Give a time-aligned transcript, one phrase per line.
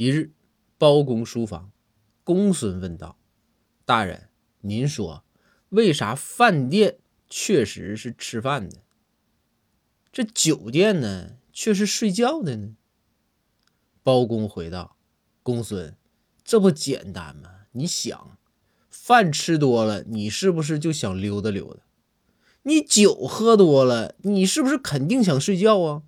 [0.00, 0.30] 一日
[0.78, 1.72] 包公书房
[2.22, 3.18] 公孙问道
[3.84, 4.28] 大人
[4.60, 5.24] 您说
[5.70, 8.84] 为啥饭店确实是吃饭的？
[10.12, 12.76] 这酒店呢却是睡觉的呢？
[14.04, 14.96] 包公回道
[15.42, 15.96] 公孙
[16.44, 17.50] 这不简单吗？
[17.72, 18.38] 你想
[18.88, 21.82] 饭吃多了你是不是就想溜达溜达？
[22.62, 26.04] 你酒喝多了你是不是肯定想睡觉啊？